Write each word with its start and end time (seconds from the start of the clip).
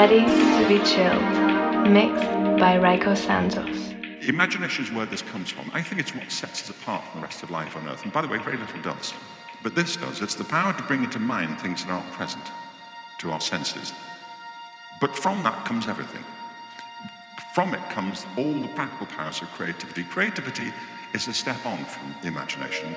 Ready 0.00 0.20
to 0.20 0.66
be 0.66 0.78
chilled. 0.82 1.90
Mixed 1.90 2.24
by 2.58 2.78
Rayco 2.78 3.14
Santos. 3.14 3.92
Imagination 4.26 4.86
is 4.86 4.90
where 4.90 5.04
this 5.04 5.20
comes 5.20 5.50
from. 5.50 5.70
I 5.74 5.82
think 5.82 6.00
it's 6.00 6.14
what 6.14 6.32
sets 6.32 6.62
us 6.62 6.70
apart 6.70 7.04
from 7.04 7.20
the 7.20 7.26
rest 7.26 7.42
of 7.42 7.50
life 7.50 7.76
on 7.76 7.86
Earth. 7.86 8.02
And 8.04 8.10
by 8.10 8.22
the 8.22 8.28
way, 8.28 8.38
very 8.38 8.56
little 8.56 8.80
does. 8.80 9.12
But 9.62 9.74
this 9.74 9.98
does. 9.98 10.22
It's 10.22 10.34
the 10.34 10.44
power 10.44 10.72
to 10.72 10.82
bring 10.84 11.04
into 11.04 11.18
mind 11.18 11.60
things 11.60 11.84
that 11.84 11.90
aren't 11.92 12.10
present 12.12 12.42
to 13.18 13.30
our 13.30 13.42
senses. 13.42 13.92
But 15.02 15.14
from 15.14 15.42
that 15.42 15.66
comes 15.66 15.86
everything. 15.86 16.24
From 17.54 17.74
it 17.74 17.90
comes 17.90 18.24
all 18.38 18.54
the 18.54 18.68
practical 18.68 19.06
powers 19.06 19.42
of 19.42 19.48
creativity. 19.48 20.04
Creativity 20.04 20.72
is 21.12 21.28
a 21.28 21.34
step 21.34 21.66
on 21.66 21.84
from 21.84 22.14
imagination. 22.22 22.96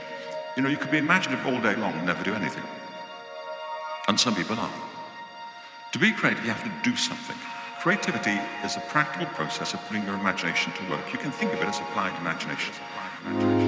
You 0.55 0.63
know, 0.63 0.69
you 0.69 0.77
could 0.77 0.91
be 0.91 0.99
imaginative 0.99 1.45
all 1.45 1.59
day 1.59 1.75
long 1.75 1.95
and 1.95 2.05
never 2.05 2.23
do 2.23 2.33
anything. 2.33 2.63
And 4.07 4.17
some 4.17 4.35
people 4.35 4.57
are. 4.57 4.92
Be 6.03 6.11
creative, 6.11 6.43
you 6.43 6.51
have 6.51 6.65
to 6.65 6.89
do 6.89 6.97
something. 6.97 7.37
Creativity 7.79 8.37
is 8.65 8.75
a 8.75 8.81
practical 8.81 9.25
process 9.27 9.73
of 9.73 9.79
putting 9.87 10.03
your 10.03 10.15
imagination 10.15 10.73
to 10.73 10.91
work. 10.91 11.13
You 11.13 11.17
can 11.17 11.31
think 11.31 11.53
of 11.53 11.61
it 11.61 11.65
as 11.65 11.79
applied 11.79 12.13
imagination. 12.19 12.73
Applied 13.23 13.31
imagination. 13.31 13.62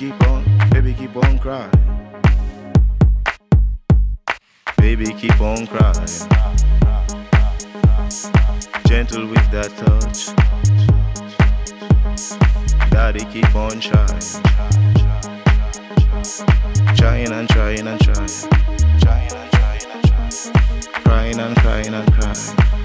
keep 0.00 0.28
on, 0.28 0.42
baby 0.70 0.94
keep 0.94 1.14
on 1.14 1.38
crying. 1.38 1.70
Baby 4.78 5.12
keep 5.12 5.38
on 5.42 5.66
crying. 5.66 6.08
Gentle 8.86 9.26
with 9.26 9.50
that 9.50 9.70
touch. 9.76 10.32
Daddy 12.90 13.26
keep 13.26 13.54
on 13.54 13.78
trying. 13.78 14.22
Trying 16.96 17.32
and 17.32 17.48
trying 17.50 17.86
and 17.86 18.00
trying. 18.00 18.28
Trying 19.00 19.32
and 19.34 19.52
trying 19.52 19.84
and 19.84 20.06
trying. 20.06 20.54
Crying 21.04 21.40
and 21.40 21.56
crying 21.58 21.92
and 21.92 22.12
crying. 22.14 22.79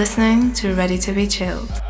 listening 0.00 0.50
to 0.54 0.74
Ready 0.74 0.96
to 0.96 1.12
Be 1.12 1.26
Chilled. 1.26 1.89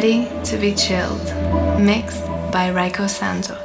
Ready 0.00 0.28
to 0.44 0.56
be 0.58 0.76
chilled. 0.76 1.24
Mixed 1.80 2.24
by 2.52 2.70
Rayco 2.70 3.10
Santos. 3.10 3.57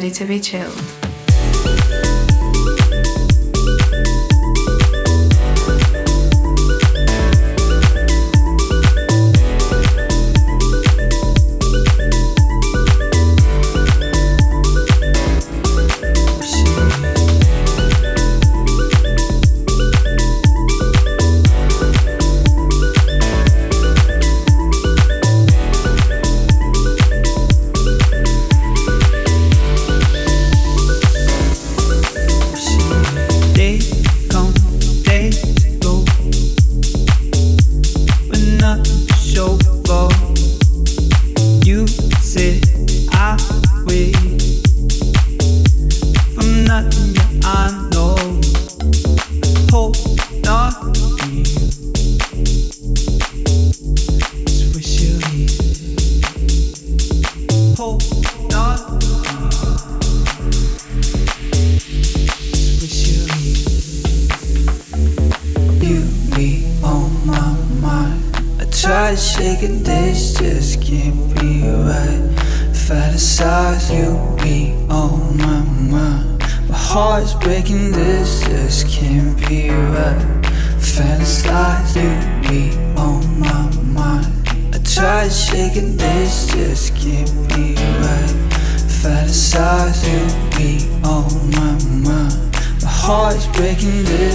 Ready 0.00 0.12
to 0.12 0.24
Be 0.24 0.40
Chilled. 0.40 0.89
Breaking, 93.60 94.04
this 94.04 94.29